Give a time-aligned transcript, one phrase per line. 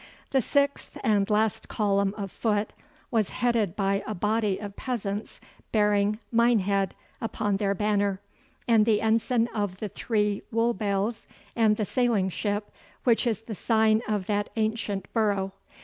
[0.31, 2.73] The sixth and last column of foot
[3.11, 5.39] was headed by a body of peasants
[5.71, 8.19] bearing 'Minehead' upon their banner,
[8.67, 12.71] and the ensign of the three wool bales and the sailing ship,
[13.03, 15.51] which is the sign of that ancient borough.